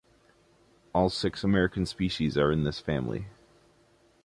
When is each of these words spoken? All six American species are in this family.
All 0.95 1.11
six 1.11 1.43
American 1.43 1.85
species 1.85 2.35
are 2.35 2.51
in 2.51 2.63
this 2.63 2.79
family. 2.79 3.27